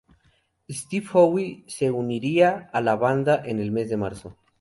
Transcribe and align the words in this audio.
Steve 0.79 1.05
Howe 1.13 1.63
se 1.67 1.91
uniría 1.91 2.71
a 2.73 2.81
la 2.81 2.95
banda 2.95 3.39
en 3.45 3.59
el 3.59 3.71
mes 3.71 3.87
de 3.91 3.97
marzo. 3.97 4.35